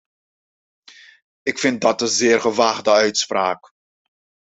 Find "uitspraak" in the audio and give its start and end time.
2.91-3.71